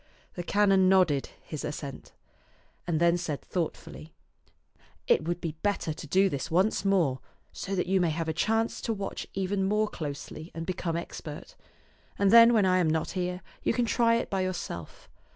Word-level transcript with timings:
The 0.33 0.41
canon 0.41 0.89
nodded 0.89 1.29
his 1.43 1.63
assent, 1.63 2.11
and 2.87 2.99
then 2.99 3.19
said 3.19 3.39
thought 3.39 3.77
fully," 3.77 4.15
It 5.15 5.25
would 5.27 5.39
be 5.39 5.51
better 5.61 5.93
to 5.93 6.07
do 6.07 6.27
this 6.27 6.49
once 6.49 6.83
more, 6.83 7.19
so 7.53 7.75
that 7.75 7.85
you 7.85 8.01
may 8.01 8.09
have 8.09 8.27
a 8.27 8.33
chance 8.33 8.81
to 8.81 8.93
watch 8.93 9.27
even 9.35 9.63
more 9.63 9.87
closely 9.87 10.49
and 10.55 10.65
become 10.65 10.97
expert; 10.97 11.53
and 12.17 12.31
then 12.31 12.51
when 12.51 12.65
I 12.65 12.79
am 12.79 12.89
not 12.89 13.11
here 13.11 13.41
you 13.61 13.73
can 13.73 13.85
try 13.85 14.15
it 14.15 14.27
by 14.31 14.41
yourself. 14.41 15.07